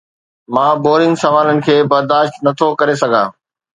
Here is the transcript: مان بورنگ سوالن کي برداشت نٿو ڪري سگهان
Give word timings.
مان 0.53 0.71
بورنگ 0.83 1.13
سوالن 1.23 1.57
کي 1.65 1.75
برداشت 1.91 2.33
نٿو 2.45 2.67
ڪري 2.79 2.95
سگهان 3.03 3.27